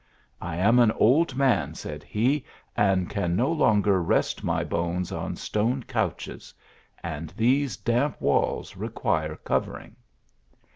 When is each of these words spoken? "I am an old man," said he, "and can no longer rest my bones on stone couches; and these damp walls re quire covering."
"I 0.51 0.55
am 0.55 0.79
an 0.79 0.89
old 0.93 1.35
man," 1.35 1.75
said 1.75 2.01
he, 2.01 2.43
"and 2.75 3.07
can 3.07 3.35
no 3.35 3.51
longer 3.51 4.01
rest 4.01 4.43
my 4.43 4.63
bones 4.63 5.11
on 5.11 5.35
stone 5.35 5.83
couches; 5.83 6.55
and 7.03 7.29
these 7.37 7.77
damp 7.77 8.19
walls 8.19 8.75
re 8.75 8.89
quire 8.89 9.35
covering." 9.35 9.95